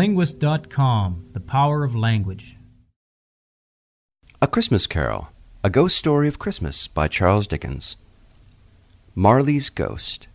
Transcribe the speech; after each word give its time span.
TheLinguist.com 0.00 1.26
The 1.32 1.40
Power 1.40 1.84
of 1.84 1.94
Language. 1.94 2.56
A 4.40 4.46
Christmas 4.46 4.86
Carol, 4.86 5.28
A 5.62 5.68
Ghost 5.68 5.96
Story 5.96 6.28
of 6.28 6.38
Christmas 6.38 6.86
by 6.86 7.08
Charles 7.08 7.46
Dickens. 7.46 7.96
Marley's 9.14 9.68
Ghost. 9.68 10.28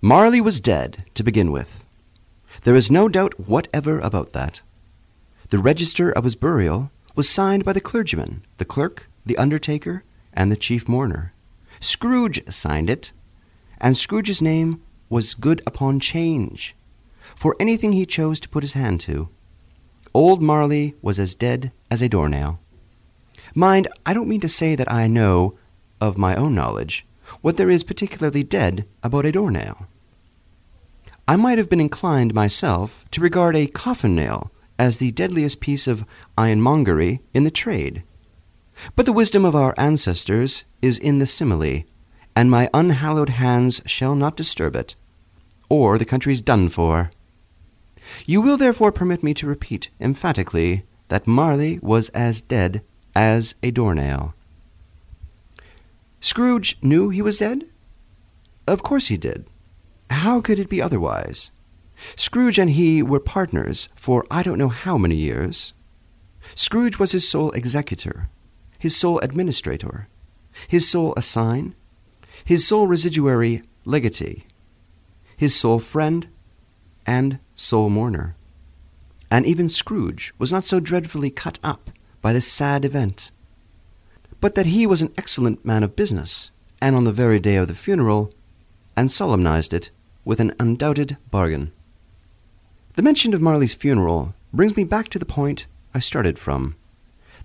Marley 0.00 0.40
was 0.40 0.60
dead, 0.60 1.04
to 1.14 1.22
begin 1.22 1.50
with. 1.52 1.84
There 2.62 2.74
is 2.74 2.90
no 2.90 3.08
doubt 3.08 3.48
whatever 3.48 4.00
about 4.00 4.32
that. 4.32 4.60
The 5.50 5.58
register 5.58 6.10
of 6.10 6.24
his 6.24 6.34
burial 6.34 6.90
was 7.14 7.28
signed 7.28 7.64
by 7.64 7.72
the 7.72 7.80
clergyman, 7.80 8.44
the 8.58 8.64
clerk, 8.64 9.08
the 9.26 9.36
undertaker, 9.36 10.04
and 10.32 10.50
the 10.50 10.56
chief 10.56 10.88
mourner. 10.88 11.32
Scrooge 11.80 12.42
signed 12.48 12.88
it, 12.88 13.12
and 13.80 13.96
Scrooge's 13.96 14.40
name 14.40 14.82
was 15.08 15.34
good 15.34 15.62
upon 15.66 16.00
change, 16.00 16.74
for 17.34 17.56
anything 17.60 17.92
he 17.92 18.06
chose 18.06 18.40
to 18.40 18.48
put 18.48 18.62
his 18.62 18.72
hand 18.72 19.00
to. 19.00 19.28
Old 20.14 20.40
Marley 20.40 20.94
was 21.02 21.18
as 21.18 21.34
dead 21.34 21.72
as 21.90 22.02
a 22.02 22.08
doornail. 22.08 22.58
Mind, 23.54 23.88
I 24.04 24.14
don't 24.14 24.28
mean 24.28 24.40
to 24.40 24.48
say 24.48 24.74
that 24.74 24.90
I 24.90 25.06
know, 25.06 25.58
of 26.00 26.18
my 26.18 26.34
own 26.34 26.54
knowledge, 26.54 27.06
what 27.40 27.56
there 27.56 27.70
is 27.70 27.84
particularly 27.84 28.42
dead 28.42 28.84
about 29.02 29.26
a 29.26 29.32
doornail. 29.32 29.86
I 31.28 31.36
might 31.36 31.58
have 31.58 31.68
been 31.68 31.80
inclined 31.80 32.34
myself 32.34 33.04
to 33.10 33.20
regard 33.20 33.56
a 33.56 33.66
coffin 33.66 34.14
nail 34.14 34.50
as 34.78 34.98
the 34.98 35.10
deadliest 35.10 35.60
piece 35.60 35.86
of 35.86 36.04
ironmongery 36.38 37.20
in 37.34 37.44
the 37.44 37.50
trade. 37.50 38.02
But 38.94 39.06
the 39.06 39.12
wisdom 39.12 39.44
of 39.44 39.56
our 39.56 39.74
ancestors 39.76 40.64
is 40.82 40.98
in 40.98 41.18
the 41.18 41.26
simile, 41.26 41.82
and 42.36 42.50
my 42.50 42.68
unhallowed 42.74 43.30
hands 43.30 43.80
shall 43.86 44.14
not 44.14 44.36
disturb 44.36 44.76
it, 44.76 44.94
or 45.70 45.96
the 45.96 46.04
country's 46.04 46.42
done 46.42 46.68
for. 46.68 47.10
You 48.26 48.42
will 48.42 48.58
therefore 48.58 48.92
permit 48.92 49.22
me 49.22 49.32
to 49.34 49.46
repeat 49.46 49.88
emphatically 49.98 50.84
that 51.08 51.26
Marley 51.26 51.78
was 51.80 52.10
as 52.10 52.42
dead 52.42 52.82
as 53.14 53.54
a 53.62 53.70
doornail. 53.70 54.34
Scrooge 56.20 56.76
knew 56.82 57.08
he 57.08 57.22
was 57.22 57.38
dead? 57.38 57.64
Of 58.66 58.82
course 58.82 59.06
he 59.08 59.16
did. 59.16 59.46
How 60.10 60.40
could 60.40 60.58
it 60.58 60.68
be 60.68 60.82
otherwise? 60.82 61.50
Scrooge 62.16 62.58
and 62.58 62.70
he 62.70 63.02
were 63.02 63.20
partners 63.20 63.88
for 63.94 64.26
I 64.30 64.42
don't 64.42 64.58
know 64.58 64.68
how 64.68 64.98
many 64.98 65.16
years. 65.16 65.72
Scrooge 66.54 66.98
was 66.98 67.12
his 67.12 67.28
sole 67.28 67.50
executor, 67.52 68.28
his 68.78 68.94
sole 68.94 69.18
administrator, 69.20 70.08
his 70.68 70.88
sole 70.88 71.14
assign, 71.16 71.74
his 72.46 72.64
sole 72.64 72.86
residuary 72.86 73.60
legatee, 73.84 74.44
his 75.36 75.52
sole 75.52 75.80
friend, 75.80 76.28
and 77.04 77.40
sole 77.56 77.90
mourner. 77.90 78.36
And 79.32 79.44
even 79.44 79.68
Scrooge 79.68 80.32
was 80.38 80.52
not 80.52 80.64
so 80.64 80.78
dreadfully 80.78 81.28
cut 81.28 81.58
up 81.64 81.90
by 82.22 82.32
this 82.32 82.46
sad 82.50 82.84
event, 82.84 83.32
but 84.40 84.54
that 84.54 84.66
he 84.66 84.86
was 84.86 85.02
an 85.02 85.12
excellent 85.18 85.64
man 85.64 85.82
of 85.82 85.96
business, 85.96 86.52
and 86.80 86.94
on 86.94 87.02
the 87.02 87.10
very 87.10 87.40
day 87.40 87.56
of 87.56 87.66
the 87.66 87.74
funeral, 87.74 88.32
and 88.96 89.10
solemnized 89.10 89.74
it 89.74 89.90
with 90.24 90.38
an 90.38 90.54
undoubted 90.60 91.16
bargain. 91.32 91.72
The 92.94 93.02
mention 93.02 93.34
of 93.34 93.42
Marley's 93.42 93.74
funeral 93.74 94.34
brings 94.52 94.76
me 94.76 94.84
back 94.84 95.08
to 95.08 95.18
the 95.18 95.26
point 95.26 95.66
I 95.92 95.98
started 95.98 96.38
from. 96.38 96.76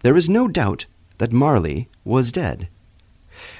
There 0.01 0.15
is 0.15 0.29
no 0.29 0.47
doubt 0.47 0.85
that 1.17 1.31
Marley 1.33 1.89
was 2.05 2.31
dead. 2.31 2.67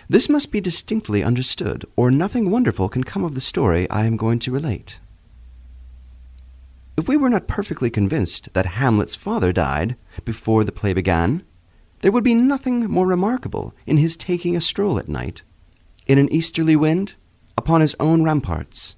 This 0.10 0.30
must 0.30 0.52
be 0.52 0.62
distinctly 0.62 1.24
understood, 1.24 1.86
or 1.96 2.12
nothing 2.12 2.52
wonderful 2.52 2.90
can 2.90 3.04
come 3.04 3.24
of 3.24 3.36
the 3.36 3.42
story 3.42 3.90
I 3.90 4.06
am 4.06 4.18
going 4.18 4.40
to 4.40 4.52
relate. 4.52 5.00
If 6.98 7.08
we 7.08 7.18
were 7.18 7.30
not 7.30 7.48
perfectly 7.48 7.90
convinced 7.90 8.50
that 8.54 8.78
Hamlet's 8.78 9.16
father 9.16 9.52
died 9.52 9.96
before 10.26 10.64
the 10.64 10.72
play 10.72 10.94
began, 10.94 11.44
there 12.02 12.12
would 12.12 12.24
be 12.24 12.36
nothing 12.36 12.86
more 12.90 13.08
remarkable 13.08 13.74
in 13.86 13.98
his 13.98 14.18
taking 14.18 14.56
a 14.56 14.62
stroll 14.62 15.00
at 15.00 15.08
night, 15.08 15.44
in 16.06 16.18
an 16.18 16.32
easterly 16.32 16.76
wind, 16.76 17.16
upon 17.58 17.82
his 17.82 17.96
own 18.00 18.24
ramparts, 18.24 18.96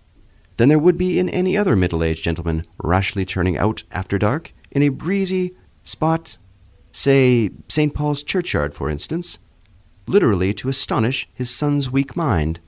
than 0.58 0.70
there 0.70 0.80
would 0.80 0.98
be 0.98 1.20
in 1.20 1.30
any 1.30 1.58
other 1.58 1.76
middle 1.76 2.04
aged 2.04 2.24
gentleman 2.24 2.66
rashly 2.82 3.26
turning 3.26 3.58
out 3.58 3.84
after 3.92 4.18
dark 4.18 4.54
in 4.72 4.82
a 4.82 4.90
breezy 4.90 5.56
spot, 5.84 6.38
say 6.92 7.52
St. 7.68 7.94
Paul's 7.94 8.24
churchyard, 8.24 8.74
for 8.74 8.90
instance, 8.90 9.38
literally 10.06 10.54
to 10.54 10.70
astonish 10.70 11.28
his 11.34 11.50
son's 11.50 11.90
weak 11.90 12.16
mind. 12.16 12.60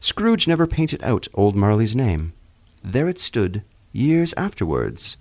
Scrooge 0.00 0.46
never 0.46 0.66
painted 0.66 1.02
out 1.02 1.28
old 1.34 1.56
Marley's 1.56 1.96
name 1.96 2.32
there 2.84 3.08
it 3.08 3.18
stood, 3.18 3.62
years 3.92 4.34
afterwards, 4.36 5.16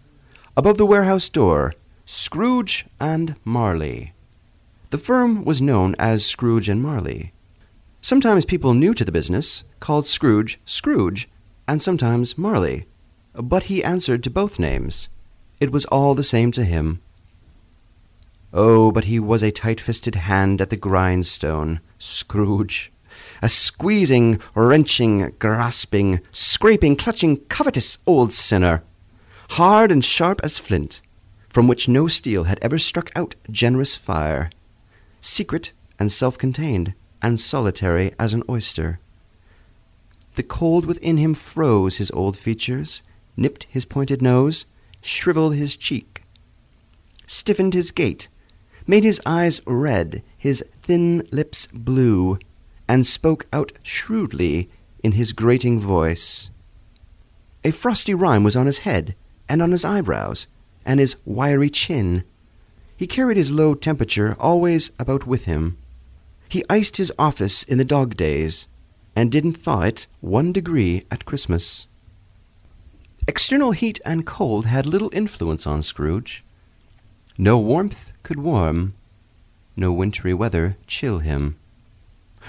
above 0.57 0.77
the 0.77 0.85
warehouse 0.85 1.29
door, 1.29 1.73
Scrooge 2.05 2.85
and 2.99 3.35
Marley. 3.45 4.11
The 4.89 4.97
firm 4.97 5.45
was 5.45 5.61
known 5.61 5.95
as 5.97 6.25
Scrooge 6.25 6.67
and 6.67 6.83
Marley. 6.83 7.31
Sometimes 8.01 8.44
people 8.44 8.73
new 8.73 8.94
to 8.94 9.05
the 9.05 9.13
business 9.13 9.63
called 9.79 10.05
Scrooge 10.05 10.59
Scrooge, 10.65 11.29
and 11.67 11.81
sometimes 11.81 12.38
Marley, 12.38 12.85
but 13.33 13.63
he 13.63 13.83
answered 13.83 14.21
to 14.23 14.29
both 14.29 14.59
names. 14.59 15.07
It 15.61 15.71
was 15.71 15.85
all 15.85 16.13
the 16.13 16.21
same 16.21 16.51
to 16.51 16.65
him. 16.65 17.00
Oh, 18.53 18.91
but 18.91 19.05
he 19.05 19.19
was 19.19 19.41
a 19.41 19.51
tight 19.51 19.81
fisted 19.81 20.13
hand 20.13 20.61
at 20.61 20.69
the 20.69 20.77
grindstone, 20.77 21.81
Scrooge. 21.97 22.91
A 23.41 23.49
squeezing, 23.49 24.39
wrenching, 24.53 25.33
grasping, 25.39 26.21
scraping, 26.31 26.95
clutching, 26.95 27.37
covetous 27.45 27.97
old 28.05 28.31
sinner, 28.31 28.83
hard 29.51 29.91
and 29.91 30.05
sharp 30.05 30.39
as 30.43 30.59
flint, 30.59 31.01
from 31.49 31.67
which 31.67 31.87
no 31.87 32.07
steel 32.07 32.43
had 32.43 32.59
ever 32.61 32.77
struck 32.77 33.11
out 33.15 33.35
generous 33.49 33.95
fire, 33.95 34.51
secret 35.19 35.73
and 35.99 36.11
self 36.11 36.37
contained, 36.37 36.93
and 37.21 37.39
solitary 37.39 38.13
as 38.19 38.33
an 38.33 38.43
oyster. 38.47 38.99
The 40.35 40.43
cold 40.43 40.85
within 40.85 41.17
him 41.17 41.33
froze 41.33 41.97
his 41.97 42.11
old 42.11 42.37
features, 42.37 43.01
nipped 43.35 43.65
his 43.69 43.85
pointed 43.85 44.21
nose, 44.21 44.65
shriveled 45.01 45.55
his 45.55 45.75
cheek, 45.75 46.23
stiffened 47.27 47.73
his 47.73 47.91
gait, 47.91 48.27
made 48.85 49.03
his 49.03 49.21
eyes 49.25 49.61
red, 49.66 50.21
his 50.38 50.63
thin 50.81 51.27
lips 51.31 51.67
blue, 51.73 52.38
and 52.88 53.07
spoke 53.07 53.47
out 53.53 53.71
shrewdly 53.83 54.69
in 55.03 55.13
his 55.13 55.33
grating 55.33 55.79
voice. 55.79 56.49
A 57.63 57.71
frosty 57.71 58.13
rime 58.13 58.44
was 58.44 58.55
on 58.55 58.66
his 58.66 58.79
head, 58.79 59.16
and 59.47 59.61
on 59.61 59.71
his 59.71 59.85
eyebrows, 59.85 60.47
and 60.85 60.99
his 60.99 61.16
wiry 61.25 61.69
chin. 61.69 62.23
He 62.97 63.07
carried 63.07 63.38
his 63.38 63.51
low 63.51 63.73
temperature 63.73 64.35
always 64.39 64.91
about 65.00 65.25
with 65.25 65.45
him. 65.45 65.77
He 66.50 66.63
iced 66.69 66.97
his 66.97 67.11
office 67.17 67.63
in 67.63 67.77
the 67.77 67.85
dog 67.85 68.15
days, 68.15 68.67
and 69.15 69.31
didn't 69.31 69.53
thaw 69.53 69.81
it 69.81 70.07
one 70.21 70.51
degree 70.51 71.05
at 71.09 71.25
Christmas. 71.25 71.88
External 73.27 73.71
heat 73.71 74.00
and 74.05 74.25
cold 74.25 74.65
had 74.65 74.85
little 74.85 75.09
influence 75.13 75.65
on 75.65 75.81
Scrooge. 75.81 76.44
No 77.38 77.57
warmth 77.57 78.11
could 78.21 78.39
warm, 78.39 78.94
no 79.75 79.91
wintry 79.91 80.35
weather 80.35 80.77
chill 80.85 81.19
him. 81.19 81.55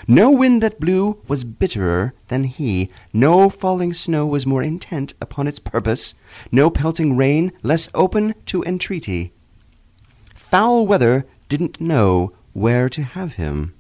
No 0.07 0.31
wind 0.31 0.63
that 0.63 0.81
blew 0.81 1.23
was 1.27 1.45
bitterer 1.45 2.13
than 2.29 2.45
he, 2.45 2.91
no 3.13 3.49
falling 3.49 3.95
snow 3.95 4.27
was 4.27 4.47
more 4.47 4.63
intent 4.63 5.15
upon 5.23 5.47
its 5.47 5.59
purpose, 5.59 6.15
no 6.53 6.69
pelting 6.69 7.17
rain 7.17 7.53
less 7.63 7.89
open 7.95 8.35
to 8.47 8.63
entreaty. 8.65 9.33
Foul 10.35 10.87
weather 10.87 11.27
didn't 11.49 11.81
know 11.81 12.33
where 12.53 12.89
to 12.91 13.03
have 13.03 13.35
him. 13.35 13.73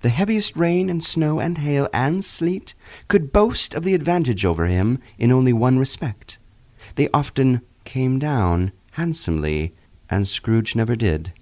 The 0.00 0.08
heaviest 0.08 0.56
rain 0.56 0.88
and 0.88 1.04
snow 1.04 1.40
and 1.40 1.58
hail 1.58 1.88
and 1.92 2.24
sleet 2.24 2.72
could 3.08 3.32
boast 3.32 3.74
of 3.74 3.82
the 3.82 3.94
advantage 3.94 4.44
over 4.44 4.66
him 4.66 5.00
in 5.18 5.32
only 5.32 5.52
one 5.52 5.78
respect. 5.78 6.38
They 6.94 7.10
often 7.12 7.60
came 7.84 8.18
down 8.18 8.72
handsomely, 8.92 9.74
and 10.10 10.26
Scrooge 10.26 10.74
never 10.74 10.96
did. 10.96 11.32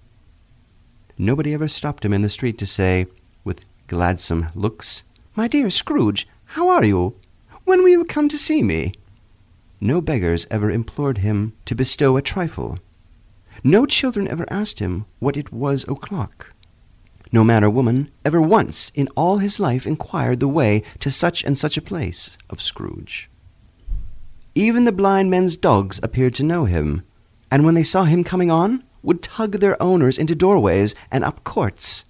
Nobody 1.19 1.55
ever 1.55 1.69
stopped 1.69 2.05
him 2.05 2.13
in 2.13 2.23
the 2.23 2.29
street 2.29 2.59
to 2.59 2.67
say, 2.67 3.07
with 3.45 3.65
gladsome 3.87 4.49
looks, 4.55 5.05
My 5.35 5.49
dear 5.49 5.71
Scrooge, 5.71 6.27
how 6.47 6.69
are 6.69 6.85
you? 6.85 7.15
When 7.65 7.83
will 7.83 7.89
you 7.89 8.05
come 8.05 8.29
to 8.29 8.39
see 8.39 8.63
me? 8.63 8.93
No 9.81 10.01
beggars 10.01 10.47
ever 10.51 10.71
implored 10.71 11.19
him 11.19 11.53
to 11.65 11.75
bestow 11.75 12.17
a 12.17 12.23
trifle. 12.23 12.79
No 13.65 13.87
children 13.87 14.29
ever 14.29 14.47
asked 14.51 14.81
him 14.81 15.07
what 15.19 15.37
it 15.37 15.53
was 15.53 15.85
o'clock. 15.85 16.53
No 17.33 17.43
man 17.43 17.65
or 17.65 17.71
woman 17.71 18.11
ever 18.25 18.41
once 18.41 18.91
in 18.95 19.09
all 19.17 19.39
his 19.39 19.59
life 19.59 19.87
inquired 19.87 20.41
the 20.41 20.49
way 20.49 20.83
to 21.01 21.11
such 21.11 21.43
and 21.45 21.59
such 21.59 21.77
a 21.77 21.83
place 21.83 22.39
of 22.49 22.63
Scrooge. 22.63 23.29
Even 24.55 24.85
the 24.85 24.93
blind 24.93 25.31
men's 25.31 25.57
dogs 25.57 26.01
appeared 26.03 26.35
to 26.37 26.45
know 26.45 26.65
him, 26.65 27.03
and 27.51 27.65
when 27.65 27.75
they 27.75 27.85
saw 27.85 28.05
him 28.05 28.25
coming 28.25 28.51
on, 28.51 28.83
would 29.03 29.23
tug 29.23 29.53
their 29.53 29.81
owners 29.81 30.19
into 30.19 30.35
doorways 30.35 30.95
and 31.11 31.25
up 31.25 31.45
courts. 31.45 32.05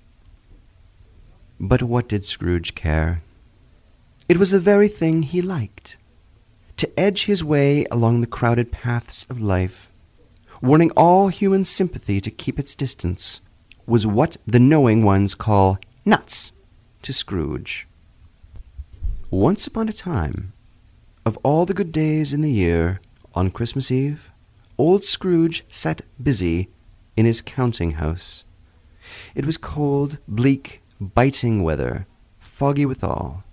But 1.61 1.83
what 1.83 2.09
did 2.09 2.25
Scrooge 2.25 2.75
care? 2.75 3.23
It 4.29 4.38
was 4.38 4.50
the 4.50 4.59
very 4.59 4.88
thing 4.88 5.23
he 5.23 5.41
liked. 5.41 5.99
To 6.79 7.00
edge 7.00 7.25
his 7.25 7.44
way 7.44 7.87
along 7.91 8.21
the 8.21 8.27
crowded 8.27 8.73
paths 8.73 9.25
of 9.31 9.41
life, 9.41 9.91
warning 10.61 10.91
all 10.97 11.29
human 11.29 11.65
sympathy 11.65 12.21
to 12.21 12.31
keep 12.31 12.59
its 12.59 12.75
distance, 12.75 13.41
was 13.87 14.06
what 14.06 14.37
the 14.47 14.59
knowing 14.59 15.05
ones 15.05 15.35
call 15.35 15.79
nuts 16.05 16.53
to 17.03 17.12
Scrooge. 17.12 17.87
Once 19.31 19.67
upon 19.67 19.89
a 19.89 19.93
time, 19.93 20.53
of 21.25 21.39
all 21.43 21.67
the 21.67 21.75
good 21.75 21.93
days 21.93 22.32
in 22.32 22.41
the 22.41 22.53
year, 22.53 23.00
on 23.35 23.50
Christmas 23.50 23.91
Eve, 23.91 24.31
old 24.78 25.05
Scrooge 25.05 25.64
sat 25.69 26.02
busy 26.23 26.69
in 27.17 27.26
his 27.26 27.40
counting 27.40 27.93
house. 27.93 28.44
It 29.34 29.46
was 29.46 29.56
cold, 29.56 30.19
bleak, 30.28 30.82
biting 31.00 31.62
weather, 31.62 32.06
foggy 32.38 32.87
withal, 32.87 33.44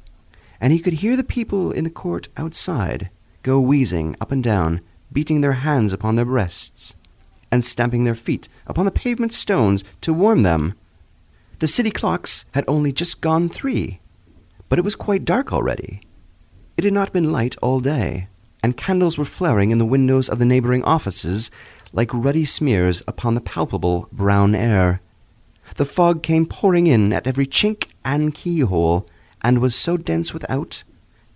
and 0.59 0.73
he 0.73 0.79
could 0.79 0.93
hear 0.93 1.15
the 1.15 1.23
people 1.23 1.71
in 1.71 1.83
the 1.83 1.89
court 1.89 2.27
outside 2.37 3.09
go 3.41 3.59
wheezing 3.59 4.15
up 4.21 4.31
and 4.31 4.43
down, 4.43 4.79
beating 5.11 5.41
their 5.41 5.53
hands 5.53 5.93
upon 5.93 6.15
their 6.15 6.25
breasts, 6.25 6.95
and 7.51 7.63
stamping 7.63 8.03
their 8.05 8.15
feet 8.15 8.47
upon 8.65 8.85
the 8.85 8.91
pavement 8.91 9.33
stones 9.33 9.83
to 10.01 10.13
warm 10.13 10.43
them. 10.43 10.73
The 11.59 11.67
city 11.67 11.91
clocks 11.91 12.45
had 12.53 12.63
only 12.67 12.91
just 12.91 13.21
gone 13.21 13.49
three, 13.49 13.99
but 14.69 14.79
it 14.79 14.85
was 14.85 14.95
quite 14.95 15.25
dark 15.25 15.53
already. 15.53 16.01
It 16.77 16.85
had 16.85 16.93
not 16.93 17.13
been 17.13 17.31
light 17.31 17.55
all 17.61 17.79
day, 17.79 18.27
and 18.63 18.77
candles 18.77 19.18
were 19.18 19.25
flaring 19.25 19.71
in 19.71 19.77
the 19.77 19.86
windows 19.86 20.30
of 20.30 20.39
the 20.39 20.45
neighboring 20.45 20.83
offices 20.86 21.51
like 21.92 22.10
ruddy 22.13 22.45
smears 22.45 23.04
upon 23.06 23.36
the 23.36 23.42
palpable 23.42 24.07
brown 24.12 24.56
air. 24.56 25.01
The 25.75 25.86
fog 25.86 26.24
came 26.24 26.45
pouring 26.45 26.88
in 26.88 27.12
at 27.12 27.27
every 27.27 27.45
chink 27.45 27.88
and 28.06 28.33
keyhole, 28.33 29.07
and 29.42 29.60
was 29.60 29.75
so 29.75 29.98
dense 29.98 30.33
without 30.33 30.83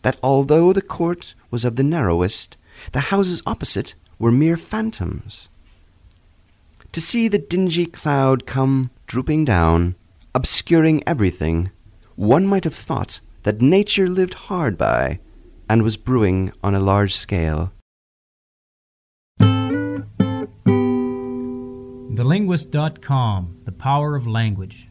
that 0.04 0.18
although 0.24 0.72
the 0.72 0.82
court 0.82 1.36
was 1.52 1.66
of 1.66 1.76
the 1.76 1.84
narrowest, 1.84 2.56
the 2.94 3.12
houses 3.12 3.44
opposite 3.46 3.94
were 4.18 4.32
mere 4.32 4.58
phantoms. 4.58 5.50
To 6.94 7.02
see 7.02 7.28
the 7.28 7.38
dingy 7.38 7.86
cloud 7.86 8.46
come 8.46 8.90
drooping 9.06 9.46
down, 9.46 9.96
obscuring 10.34 11.04
everything, 11.06 11.72
one 12.16 12.48
might 12.48 12.64
have 12.64 12.74
thought 12.74 13.20
that 13.44 13.62
nature 13.62 14.08
lived 14.08 14.34
hard 14.34 14.78
by 14.78 15.20
and 15.70 15.84
was 15.84 15.98
brewing 15.98 16.52
on 16.64 16.76
a 16.76 16.80
large 16.80 17.16
scale. 17.16 17.72
TheLinguist.com 22.18 23.62
The 23.66 23.72
Power 23.72 24.16
of 24.16 24.26
Language. 24.28 24.87